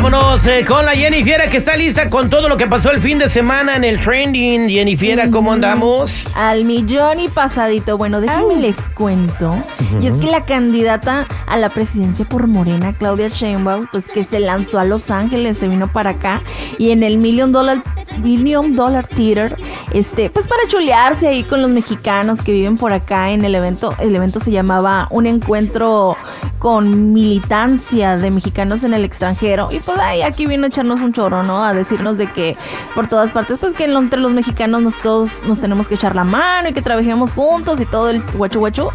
Vámonos 0.00 0.46
eh, 0.46 0.64
con 0.64 0.86
la 0.86 0.92
Jennifiera 0.92 1.50
que 1.50 1.56
está 1.56 1.74
lista 1.76 2.08
con 2.08 2.30
todo 2.30 2.48
lo 2.48 2.56
que 2.56 2.68
pasó 2.68 2.92
el 2.92 3.02
fin 3.02 3.18
de 3.18 3.28
semana 3.28 3.74
en 3.74 3.82
el 3.82 3.98
trending. 3.98 4.68
Jennifiera, 4.68 5.28
¿cómo 5.28 5.52
andamos? 5.52 6.24
Al 6.36 6.64
millón 6.64 7.18
y 7.18 7.26
pasadito. 7.26 7.98
Bueno, 7.98 8.20
déjenme 8.20 8.54
les 8.60 8.76
cuento. 8.90 9.60
Y 10.00 10.06
es 10.06 10.16
que 10.18 10.30
la 10.30 10.44
candidata 10.44 11.26
a 11.48 11.56
la 11.56 11.68
presidencia 11.70 12.24
por 12.24 12.46
Morena, 12.46 12.92
Claudia 12.92 13.26
Sheinbaum, 13.26 13.88
pues 13.90 14.06
que 14.06 14.24
se 14.24 14.38
lanzó 14.38 14.78
a 14.78 14.84
Los 14.84 15.10
Ángeles, 15.10 15.58
se 15.58 15.66
vino 15.66 15.92
para 15.92 16.10
acá 16.10 16.42
y 16.78 16.92
en 16.92 17.02
el 17.02 17.18
Million 17.18 17.50
Dollar 17.50 17.82
Million 18.18 18.74
Dollar 18.74 19.06
Theater, 19.06 19.56
este, 19.92 20.30
pues 20.30 20.46
para 20.46 20.62
chulearse 20.68 21.28
ahí 21.28 21.42
con 21.44 21.62
los 21.62 21.70
mexicanos 21.70 22.42
que 22.42 22.52
viven 22.52 22.76
por 22.76 22.92
acá 22.92 23.30
en 23.30 23.44
el 23.44 23.54
evento. 23.54 23.94
El 23.98 24.14
evento 24.14 24.40
se 24.40 24.50
llamaba 24.50 25.08
Un 25.10 25.26
encuentro 25.26 26.16
con 26.58 27.12
militancia 27.12 28.16
de 28.16 28.30
mexicanos 28.30 28.84
en 28.84 28.94
el 28.94 29.04
extranjero. 29.04 29.68
Y 29.70 29.78
pues 29.80 29.98
ahí 29.98 30.22
aquí 30.22 30.46
vino 30.46 30.64
a 30.64 30.68
echarnos 30.68 31.00
un 31.00 31.12
chorro, 31.12 31.42
¿no? 31.42 31.64
A 31.64 31.72
decirnos 31.72 32.18
de 32.18 32.32
que 32.32 32.56
por 32.94 33.08
todas 33.08 33.30
partes, 33.30 33.58
pues 33.58 33.74
que 33.74 33.84
entre 33.84 34.20
los 34.20 34.32
mexicanos 34.32 34.82
nos 34.82 34.94
todos 34.96 35.42
nos 35.44 35.60
tenemos 35.60 35.88
que 35.88 35.94
echar 35.94 36.16
la 36.16 36.24
mano 36.24 36.68
y 36.68 36.72
que 36.72 36.82
trabajemos 36.82 37.34
juntos 37.34 37.80
y 37.80 37.86
todo 37.86 38.10
el 38.10 38.22
guachu 38.22 38.58
guachu. 38.58 38.88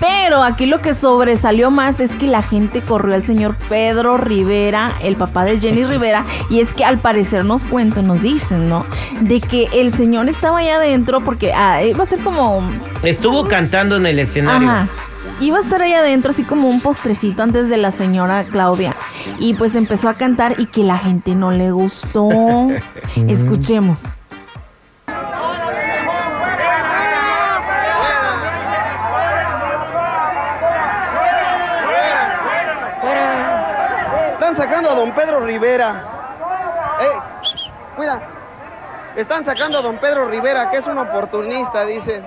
Pero 0.00 0.42
aquí 0.42 0.66
lo 0.66 0.80
que 0.80 0.94
sobresalió 0.94 1.70
más 1.70 2.00
es 2.00 2.10
que 2.12 2.26
la 2.26 2.42
gente 2.42 2.82
corrió 2.82 3.14
al 3.14 3.24
señor 3.24 3.56
Pedro 3.68 4.16
Rivera, 4.16 4.92
el 5.00 5.16
papá 5.16 5.44
de 5.44 5.60
Jenny 5.60 5.84
Rivera, 5.84 6.24
y 6.50 6.60
es 6.60 6.74
que 6.74 6.84
al 6.84 6.98
parecer 6.98 7.44
nos 7.44 7.64
cuentan, 7.64 8.06
nos 8.06 8.22
dicen, 8.54 8.68
¿no? 8.68 8.86
De 9.20 9.40
que 9.40 9.68
el 9.72 9.92
señor 9.92 10.28
estaba 10.28 10.58
allá 10.58 10.76
adentro 10.76 11.20
porque 11.20 11.52
ah, 11.52 11.82
iba 11.82 12.02
a 12.02 12.06
ser 12.06 12.20
como... 12.20 12.62
Estuvo 13.02 13.46
cantando 13.48 13.96
en 13.96 14.06
el 14.06 14.18
escenario. 14.18 14.68
Ajá. 14.68 14.88
Iba 15.40 15.58
a 15.58 15.60
estar 15.62 15.82
ahí 15.82 15.92
adentro 15.92 16.30
así 16.30 16.44
como 16.44 16.68
un 16.68 16.80
postrecito 16.80 17.42
antes 17.42 17.68
de 17.68 17.76
la 17.76 17.90
señora 17.90 18.44
Claudia. 18.44 18.94
Y 19.38 19.54
pues 19.54 19.74
empezó 19.74 20.08
a 20.08 20.14
cantar 20.14 20.54
y 20.58 20.66
que 20.66 20.82
la 20.82 20.98
gente 20.98 21.34
no 21.34 21.50
le 21.50 21.72
gustó. 21.72 22.28
Escuchemos. 23.28 24.02
Están 34.34 34.56
sacando 34.56 34.90
a 34.90 34.94
don 34.94 35.12
Pedro 35.12 35.40
Rivera. 35.40 36.04
¡Eh! 37.00 37.34
Cuida. 37.96 38.33
Están 39.16 39.44
sacando 39.44 39.78
a 39.78 39.82
don 39.82 39.98
Pedro 39.98 40.28
Rivera, 40.28 40.70
que 40.70 40.78
es 40.78 40.86
un 40.86 40.98
oportunista, 40.98 41.86
dicen. 41.86 42.24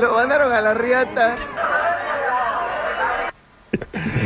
Lo 0.00 0.14
mandaron 0.14 0.52
a 0.52 0.60
la 0.60 0.74
riata. 0.74 1.36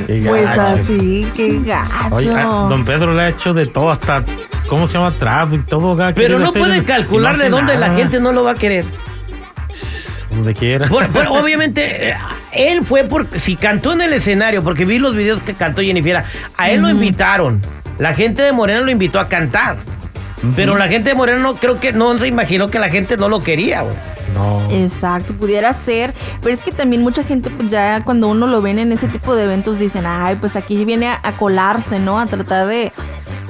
Pues 0.07 0.45
gacho. 0.45 0.63
así, 0.81 1.31
qué 1.37 1.61
gacho. 1.63 2.15
Oye, 2.15 2.35
ah, 2.35 2.67
don 2.71 2.87
Pedro 2.87 3.13
le 3.13 3.23
ha 3.25 3.29
hecho 3.29 3.53
de 3.53 3.67
todo, 3.67 3.91
hasta, 3.91 4.25
¿cómo 4.67 4.87
se 4.87 4.95
llama? 4.95 5.15
Trap 5.19 5.53
y 5.53 5.59
todo. 5.59 6.03
ha 6.03 6.15
Pero 6.15 6.39
no 6.39 6.53
puede 6.53 6.83
calcular 6.85 7.37
de 7.37 7.51
dónde 7.51 7.77
la 7.77 7.91
gente 7.91 8.19
no 8.19 8.33
lo 8.33 8.45
va 8.45 8.53
a 8.53 8.55
querer. 8.55 8.87
Donde 10.39 10.55
quiera. 10.55 10.87
Bueno, 10.89 11.11
pero 11.13 11.33
obviamente, 11.33 12.11
eh, 12.11 12.17
él 12.53 12.85
fue 12.85 13.05
porque 13.05 13.41
si 13.41 13.57
cantó 13.57 13.93
en 13.93 14.03
el 14.03 14.13
escenario, 14.13 14.63
porque 14.63 14.85
vi 14.85 14.99
los 14.99 15.17
videos 15.17 15.43
que 15.43 15.55
cantó 15.55 15.83
Jennifer, 15.83 16.23
a 16.57 16.71
él 16.71 16.81
lo 16.81 16.89
invitaron. 16.89 17.61
La 17.99 18.15
gente 18.15 18.43
de 18.43 18.53
Morena 18.53 18.81
lo 18.81 18.91
invitó 18.91 19.19
a 19.19 19.29
cantar. 19.29 19.79
Pero 20.55 20.77
la 20.77 20.87
gente 20.87 21.09
de 21.09 21.17
Morena 21.17 21.41
no 21.41 21.57
creo 21.57 21.81
que 21.81 21.93
no 21.93 22.17
se 22.17 22.29
imaginó 22.29 22.69
que 22.69 22.79
la 22.79 22.89
gente 22.89 23.17
no 23.17 23.29
lo 23.29 23.43
quería, 23.43 23.83
güey. 23.83 23.97
No. 24.33 24.63
Exacto, 24.71 25.35
pudiera 25.35 25.73
ser, 25.73 26.15
pero 26.41 26.55
es 26.55 26.63
que 26.63 26.71
también 26.71 27.03
mucha 27.03 27.25
gente 27.25 27.51
pues 27.51 27.71
ya 27.71 28.05
cuando 28.05 28.29
uno 28.29 28.47
lo 28.47 28.63
ven 28.63 28.79
en 28.79 28.93
ese 28.93 29.09
tipo 29.09 29.35
de 29.35 29.45
eventos 29.45 29.79
dicen, 29.79 30.05
ay, 30.07 30.37
pues 30.37 30.55
aquí 30.55 30.85
viene 30.85 31.09
a, 31.09 31.19
a 31.23 31.33
colarse, 31.33 31.99
¿no? 31.99 32.21
A 32.21 32.27
tratar 32.27 32.69
de, 32.69 32.93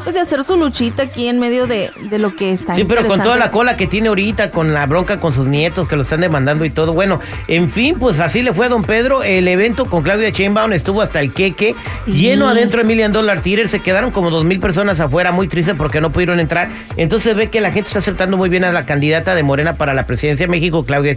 pues 0.09 0.15
de 0.15 0.21
hacer 0.23 0.43
su 0.43 0.57
luchita 0.57 1.03
aquí 1.03 1.29
en 1.29 1.39
medio 1.39 1.67
de, 1.67 1.91
de 2.09 2.19
lo 2.19 2.35
que 2.35 2.51
está 2.53 2.75
Sí, 2.75 2.85
pero 2.85 3.07
con 3.07 3.23
toda 3.23 3.37
la 3.37 3.51
cola 3.51 3.77
que 3.77 3.87
tiene 3.87 4.09
ahorita, 4.09 4.51
con 4.51 4.73
la 4.73 4.87
bronca 4.87 5.21
con 5.21 5.35
sus 5.35 5.47
nietos 5.47 5.87
que 5.87 5.97
lo 5.97 6.03
están 6.05 6.23
demandando 6.23 6.65
y 6.65 6.71
todo. 6.71 6.95
Bueno, 6.95 7.21
en 7.47 7.69
fin, 7.69 7.97
pues 7.99 8.19
así 8.19 8.41
le 8.41 8.55
fue 8.55 8.65
a 8.65 8.69
don 8.71 8.85
Pedro. 8.85 9.23
El 9.23 9.47
evento 9.49 9.85
con 9.85 10.03
Claudia 10.03 10.31
Sheinbaum 10.31 10.73
estuvo 10.73 11.03
hasta 11.03 11.21
el 11.21 11.35
queque, 11.35 11.75
Sí. 12.07 12.13
lleno 12.13 12.49
adentro 12.49 12.79
de 12.79 12.85
Million 12.85 13.13
Dollar 13.13 13.43
Theater. 13.43 13.69
Se 13.69 13.81
quedaron 13.81 14.11
como 14.11 14.31
dos 14.31 14.47
mil 14.47 14.61
personas 14.61 14.99
afuera, 14.99 15.31
muy 15.31 15.47
tristes 15.47 15.75
porque 15.77 16.01
no 16.01 16.11
pudieron 16.11 16.41
entrar. 16.41 16.71
Entonces 16.97 17.35
ve 17.37 17.51
que 17.51 17.61
la 17.61 17.71
gente 17.71 17.89
está 17.89 17.99
aceptando 17.99 18.39
muy 18.39 18.49
bien 18.49 18.65
a 18.65 18.73
la 18.73 18.87
candidata 18.87 19.35
de 19.35 19.43
Morena 19.43 19.75
para 19.75 19.93
la 19.93 20.07
presidencia 20.07 20.47
de 20.47 20.51
México, 20.51 20.87
Claudia 20.87 21.17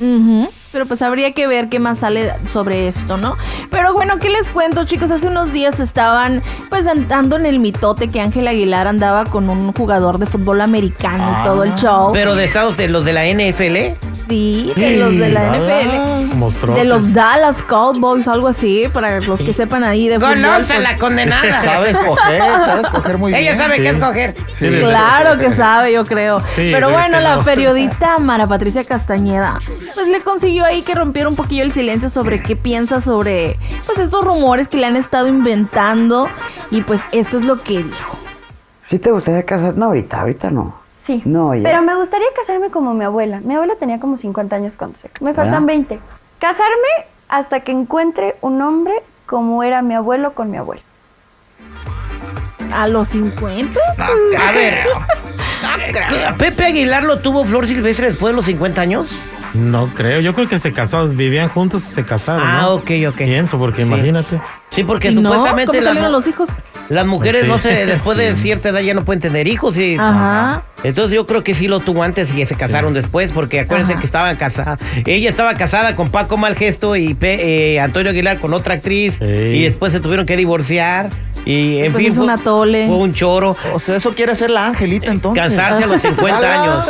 Ujú, 0.00 0.48
Pero 0.72 0.86
pues 0.86 1.02
habría 1.02 1.32
que 1.32 1.46
ver 1.46 1.68
qué 1.68 1.78
más 1.78 1.98
sale 1.98 2.32
sobre 2.52 2.88
esto, 2.88 3.16
¿no? 3.18 3.36
Pero 3.70 3.92
bueno, 3.92 4.18
¿qué 4.18 4.30
les 4.30 4.50
cuento, 4.50 4.84
chicos? 4.84 5.10
Hace 5.10 5.28
unos 5.28 5.52
días 5.52 5.80
estaban 5.80 6.42
pues 6.70 6.86
andando 6.86 7.36
en 7.36 7.46
el 7.46 7.58
mitote 7.58 8.08
que 8.08 8.20
Ángel 8.20 8.48
Aguilar 8.48 8.86
andaba 8.86 9.24
con 9.26 9.50
un 9.50 9.72
jugador 9.72 10.18
de 10.18 10.26
fútbol 10.26 10.60
americano 10.62 11.38
y 11.40 11.44
todo 11.44 11.64
el 11.64 11.74
show. 11.76 12.10
Pero 12.12 12.34
de 12.34 12.44
Estados 12.44 12.76
de 12.76 12.88
los 12.88 13.04
de 13.04 13.12
la 13.12 13.26
NFL. 13.26 14.11
Sí, 14.28 14.72
de 14.76 14.96
los 14.96 15.18
de 15.18 15.28
la 15.28 15.56
NFL. 15.56 16.34
Mostró. 16.36 16.74
De 16.74 16.84
los 16.84 17.12
Dallas 17.12 17.62
Cowboys, 17.62 18.26
algo 18.28 18.48
así, 18.48 18.86
para 18.92 19.20
los 19.20 19.40
que 19.40 19.52
sepan 19.52 19.84
ahí 19.84 20.08
de 20.08 20.18
fútbol. 20.18 20.34
Conoce 20.34 20.74
pues, 20.74 20.80
la 20.80 20.98
condenada. 20.98 21.62
Sabe 21.64 21.90
escoger, 21.90 22.38
sabe 22.38 22.80
escoger 22.82 23.18
muy 23.18 23.32
bien. 23.32 23.42
Ella 23.42 23.56
sabe 23.56 23.76
qué 23.76 23.88
escoger. 23.90 24.34
Sí, 24.52 24.70
Claro 24.70 25.38
que 25.38 25.52
sabe, 25.52 25.92
yo 25.92 26.06
creo. 26.06 26.40
Sí, 26.54 26.70
Pero 26.72 26.90
bueno, 26.90 27.18
este 27.18 27.20
la 27.20 27.42
periodista 27.44 28.18
Mara 28.18 28.46
Patricia 28.46 28.84
Castañeda, 28.84 29.58
pues 29.94 30.08
le 30.08 30.22
consiguió 30.22 30.64
ahí 30.64 30.82
que 30.82 30.94
rompiera 30.94 31.28
un 31.28 31.36
poquillo 31.36 31.62
el 31.62 31.72
silencio 31.72 32.08
sobre 32.08 32.42
qué 32.42 32.56
piensa 32.56 33.00
sobre, 33.00 33.58
pues 33.86 33.98
estos 33.98 34.24
rumores 34.24 34.68
que 34.68 34.76
le 34.76 34.86
han 34.86 34.96
estado 34.96 35.26
inventando. 35.28 36.28
Y 36.70 36.82
pues 36.82 37.00
esto 37.12 37.36
es 37.36 37.44
lo 37.44 37.62
que 37.62 37.82
dijo. 37.82 38.18
¿Sí 38.88 38.98
te 38.98 39.10
gustaría 39.10 39.44
casar? 39.44 39.76
No, 39.76 39.86
ahorita, 39.86 40.20
ahorita 40.20 40.50
no. 40.50 40.81
Sí. 41.04 41.22
No, 41.24 41.54
ya. 41.54 41.62
Pero 41.62 41.82
me 41.82 41.94
gustaría 41.96 42.26
casarme 42.36 42.70
como 42.70 42.94
mi 42.94 43.04
abuela. 43.04 43.40
Mi 43.40 43.54
abuela 43.54 43.74
tenía 43.76 43.98
como 43.98 44.16
50 44.16 44.54
años 44.54 44.76
cuando 44.76 44.96
se... 44.96 45.10
Me 45.20 45.34
faltan 45.34 45.66
¿Verdad? 45.66 45.88
20. 45.88 46.00
Casarme 46.38 47.06
hasta 47.28 47.60
que 47.60 47.72
encuentre 47.72 48.36
un 48.40 48.60
hombre 48.62 48.94
como 49.26 49.62
era 49.62 49.82
mi 49.82 49.94
abuelo 49.94 50.34
con 50.34 50.50
mi 50.50 50.58
abuelo. 50.58 50.82
¿A 52.72 52.86
los 52.86 53.08
50? 53.08 53.80
A 54.38 54.52
ver. 54.52 54.86
¿Pepe 56.38 56.64
Aguilar 56.66 57.04
lo 57.04 57.18
tuvo 57.20 57.44
Flor 57.44 57.66
Silvestre 57.66 58.08
después 58.08 58.32
de 58.32 58.36
los 58.36 58.46
50 58.46 58.80
años? 58.80 59.10
No 59.54 59.88
creo. 59.88 60.20
Yo 60.20 60.34
creo 60.34 60.48
que 60.48 60.58
se 60.58 60.72
casó. 60.72 61.08
Vivían 61.08 61.48
juntos 61.48 61.86
y 61.88 61.92
se 61.94 62.04
casaron. 62.04 62.42
Ah, 62.46 62.62
¿no? 62.62 62.74
ok, 62.74 62.90
ok. 63.08 63.16
Pienso, 63.18 63.58
porque 63.58 63.82
Sí. 63.82 63.88
imagínate. 63.88 64.40
Sí, 64.70 64.84
porque 64.84 65.10
Y 65.10 65.14
no, 65.16 65.30
supuestamente 65.30 65.66
¿cómo 65.72 65.82
salieron 65.82 66.12
los 66.12 66.26
hijos? 66.26 66.48
las 66.88 67.06
mujeres 67.06 67.42
Sí. 67.42 67.48
no 67.48 67.58
se, 67.58 67.84
después 67.86 68.16
de 68.16 68.36
cierta 68.36 68.70
edad 68.70 68.80
ya 68.80 68.94
no 68.94 69.04
pueden 69.04 69.20
tener 69.20 69.46
hijos. 69.48 69.76
Y, 69.76 69.96
Ajá. 69.98 70.62
Entonces 70.84 71.14
yo 71.14 71.26
creo 71.26 71.44
que 71.44 71.54
sí 71.54 71.68
lo 71.68 71.78
tuvo 71.80 72.02
antes 72.02 72.32
y 72.34 72.44
se 72.46 72.56
casaron 72.56 72.92
después, 72.94 73.30
porque 73.32 73.60
acuérdense 73.60 73.92
Ajá. 73.92 74.00
que 74.00 74.06
estaban 74.06 74.36
casadas. 74.36 74.80
Ella 75.06 75.30
estaba 75.30 75.54
casada 75.54 75.94
con 75.94 76.10
Paco 76.10 76.36
Malgesto 76.38 76.96
y 76.96 77.14
Pe- 77.14 77.74
eh, 77.74 77.80
Antonio 77.80 78.10
Aguilar 78.10 78.40
con 78.40 78.52
otra 78.54 78.74
actriz 78.74 79.16
Sí. 79.18 79.24
y 79.26 79.62
después 79.64 79.92
se 79.92 80.00
tuvieron 80.00 80.26
que 80.26 80.36
divorciar 80.36 81.10
y 81.44 81.78
en 81.78 81.92
Pues 81.92 82.02
fin 82.02 82.10
es 82.12 82.16
fue, 82.16 82.24
un 82.24 82.30
atole. 82.30 82.86
fue 82.88 82.96
un 82.96 83.12
choro. 83.14 83.56
O 83.74 83.78
sea, 83.78 83.96
eso 83.96 84.12
quiere 84.14 84.32
hacer 84.32 84.50
la 84.50 84.66
Angelita 84.68 85.10
entonces. 85.12 85.42
Cansarse 85.44 85.84
a 85.84 85.86
los 85.86 86.02
50 86.02 86.52
años. 86.62 86.86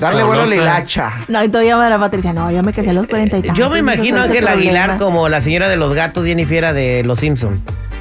Darle 0.00 0.22
vuelo 0.22 0.42
a 0.42 0.46
la 0.46 0.54
hilacha. 0.54 1.12
No, 1.28 1.42
y 1.44 1.48
todavía 1.48 1.76
va 1.76 1.87
la 1.90 1.98
Patricia. 1.98 2.32
No, 2.32 2.50
yo 2.50 2.62
me 2.62 2.72
casé 2.72 2.90
a 2.90 2.92
los 2.92 3.06
40 3.06 3.38
y 3.38 3.42
tantos. 3.42 3.58
Yo 3.58 3.64
me 3.70 3.80
no 3.82 3.92
imagino 3.92 4.18
a 4.20 4.24
Ángel 4.24 4.46
Aguilar 4.48 4.98
como 4.98 5.28
la 5.28 5.40
señora 5.40 5.68
de 5.68 5.76
los 5.76 5.94
gatos, 5.94 6.24
Jennifer 6.24 6.72
de 6.74 7.02
Los 7.04 7.18
Simpsons. 7.20 7.60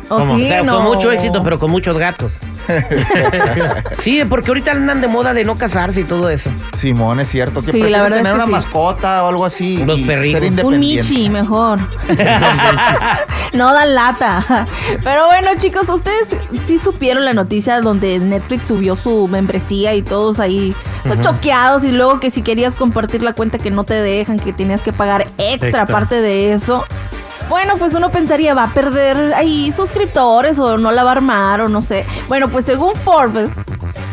¿O 0.10 0.20
Como- 0.20 0.38
sí? 0.38 0.46
o 0.46 0.48
sea, 0.48 0.64
no. 0.64 0.76
con 0.78 0.84
mucho 0.86 1.12
éxito, 1.12 1.42
pero 1.44 1.60
con 1.60 1.70
muchos 1.72 1.98
gatos. 1.98 2.32
sí, 4.00 4.22
porque 4.30 4.50
ahorita 4.50 4.72
andan 4.72 5.02
de 5.02 5.08
moda 5.08 5.34
de 5.34 5.44
no 5.44 5.58
casarse 5.58 6.02
y 6.02 6.04
todo 6.04 6.30
eso. 6.30 6.50
Simón, 6.78 7.20
es 7.20 7.30
cierto. 7.30 7.62
Que 7.64 7.72
Sí, 7.72 7.80
la 7.80 7.84
prefieren 7.84 8.04
verdad 8.04 8.18
es 8.20 8.24
tener 8.24 8.32
que 8.34 8.36
una 8.38 8.46
sí. 8.46 8.52
mascota 8.52 9.24
o 9.24 9.28
algo 9.30 9.46
así. 9.46 9.78
Los. 9.86 10.00
Ser 10.00 10.66
Un. 10.66 10.80
Michi, 10.80 11.30
mejor. 11.30 11.80
no 13.54 13.74
dan 13.74 13.96
lata. 13.96 14.68
Pero 15.04 15.26
bueno, 15.28 15.52
chicos, 15.58 15.90
ustedes 15.90 16.28
sí 16.66 16.80
supieron 16.80 17.26
la 17.26 17.34
noticia 17.34 17.82
donde 17.82 18.20
Netflix 18.20 18.66
subió 18.66 18.96
su 18.96 19.28
membresía 19.28 19.94
y 19.96 20.02
todos 20.02 20.40
ahí 20.40 20.74
pues, 21.04 21.20
choqueados 21.22 21.84
y 21.84 21.92
luego 21.92 22.20
que 22.20 22.32
si 22.32 22.42
querías 22.42 22.76
compartir 22.76 23.22
la 23.24 23.34
cuenta 23.34 23.58
que 23.58 23.72
no 23.72 23.84
te 23.84 23.94
dejan, 23.96 24.40
que 24.40 24.54
tenías 24.54 24.82
que 24.82 24.94
pagar 24.94 25.22
extra, 25.38 25.68
Extra. 25.68 25.82
aparte 25.84 26.22
de 26.22 26.54
eso. 26.54 26.86
Bueno, 27.50 27.78
pues 27.78 27.96
uno 27.96 28.12
pensaría, 28.12 28.54
va 28.54 28.64
a 28.64 28.74
perder 28.74 29.34
ahí 29.34 29.72
suscriptores 29.72 30.60
o 30.60 30.78
no 30.78 30.92
la 30.92 31.04
va 31.04 31.12
a 31.12 31.14
armar 31.14 31.62
o 31.62 31.70
no 31.70 31.82
sé. 31.82 32.06
Bueno, 32.28 32.50
pues 32.50 32.66
según 32.66 32.94
Forbes, 32.96 33.52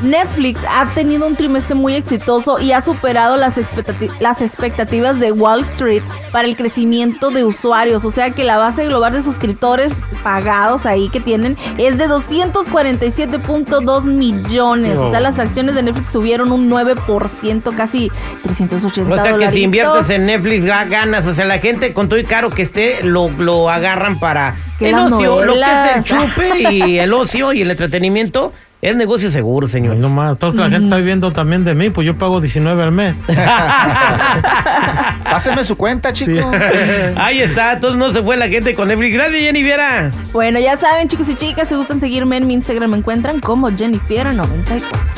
Netflix 0.03 0.61
ha 0.69 0.87
tenido 0.95 1.27
un 1.27 1.37
trimestre 1.37 1.75
muy 1.75 1.95
exitoso 1.95 2.59
y 2.59 2.73
ha 2.73 2.81
superado 2.81 3.37
las, 3.37 3.57
expectati- 3.57 4.11
las 4.21 4.43
expectativas 4.43 5.19
de 5.21 5.33
Wall 5.33 5.63
Street 5.65 6.03
para 6.33 6.47
el 6.49 6.57
crecimiento 6.57 7.31
de 7.31 7.45
usuarios. 7.45 8.05
O 8.05 8.11
sea 8.11 8.31
que 8.31 8.45
la 8.45 8.59
base 8.59 8.85
global 8.87 9.13
de 9.13 9.23
suscriptores 9.23 9.93
pagados 10.23 10.85
ahí 10.87 11.09
que 11.11 11.21
tienen 11.21 11.57
es 11.79 11.97
de 11.99 12.07
247.2 12.09 14.05
millones. 14.05 14.99
O 14.99 15.11
sea, 15.11 15.21
las 15.21 15.39
acciones 15.39 15.75
de 15.75 15.83
Netflix 15.83 16.11
subieron 16.11 16.53
un 16.53 16.69
9%, 16.71 17.75
casi 17.77 18.11
380 18.43 19.15
O 19.15 19.17
sea 19.17 19.37
que 19.39 19.51
si 19.51 19.63
inviertes 19.63 20.11
en 20.11 20.27
Netflix 20.27 20.65
ga- 20.65 20.89
ganas. 20.89 21.27
O 21.27 21.35
sea, 21.35 21.45
la 21.45 21.59
gente 21.59 21.93
con 21.93 22.09
todo 22.09 22.19
y 22.19 22.25
caro 22.25 22.51
que 22.51 22.63
esté 22.63 23.03
lo, 23.03 23.31
lo 23.31 23.71
agarran 23.71 24.19
para 24.19 24.57
Que 24.79 24.91
el 24.91 24.95
ocio, 25.15 25.45
lo 25.45 25.53
que 25.55 25.61
es 25.61 25.97
el 25.97 26.05
chupe 26.05 26.73
y 26.73 26.99
el 26.99 27.13
ocio 27.13 27.53
y 27.53 27.63
el 27.63 27.71
entretenimiento. 27.71 28.53
Es 28.85 28.95
negocio 28.95 29.31
seguro, 29.31 29.67
señor. 29.67 29.97
No 29.97 30.11
más. 30.11 30.33
Entonces 30.33 30.61
la 30.61 30.69
gente 30.69 30.85
está 30.85 30.97
viviendo 30.97 31.33
también 31.33 31.65
de 31.65 31.75
mí, 31.75 31.89
pues 31.89 32.07
yo 32.07 32.19
pago 32.19 32.39
19 32.39 32.83
al 32.83 32.93
mes. 32.93 33.25
Páseme 35.25 35.65
su 35.65 35.75
cuenta, 35.75 36.13
chico. 36.13 36.33
Sí. 36.33 36.39
Ahí 37.17 37.41
está, 37.41 37.73
entonces 37.73 37.99
no 37.99 38.13
se 38.13 38.23
fue 38.23 38.37
la 38.37 38.47
gente 38.47 38.75
con 38.75 38.89
Netflix. 38.89 39.15
Gracias, 39.15 39.41
Jenny 39.41 39.63
Viera. 39.63 40.11
Bueno, 40.35 40.61
ya 40.61 40.77
saben, 40.77 41.09
chicos 41.09 41.31
y 41.31 41.35
chicas, 41.35 41.71
si 41.71 41.77
gustan 41.77 41.99
seguirme 41.99 42.37
en 42.37 42.47
mi 42.47 42.53
Instagram, 42.53 42.91
me 42.91 42.99
encuentran 42.99 43.41
como 43.41 43.71
Jennifer94. 43.71 45.14